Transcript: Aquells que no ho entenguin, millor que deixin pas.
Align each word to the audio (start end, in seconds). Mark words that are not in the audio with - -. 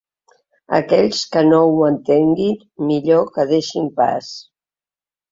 Aquells 0.75 1.17
que 1.35 1.43
no 1.49 1.59
ho 1.73 1.83
entenguin, 1.89 2.55
millor 2.93 3.27
que 3.35 3.45
deixin 3.53 3.91
pas. 4.01 4.31